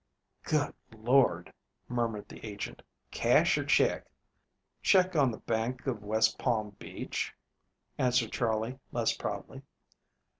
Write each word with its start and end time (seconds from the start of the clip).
"Good 0.45 0.73
Lord!" 0.91 1.53
murmured 1.87 2.27
the 2.27 2.43
agent. 2.43 2.81
"Cash 3.11 3.55
or 3.59 3.63
check?" 3.63 4.07
"Check 4.81 5.15
on 5.15 5.29
the 5.29 5.37
Bank 5.37 5.85
of 5.85 6.01
West 6.01 6.39
Palm 6.39 6.71
Beach," 6.79 7.31
answered 7.99 8.31
Charley 8.31 8.79
less 8.91 9.15
proudly. 9.15 9.61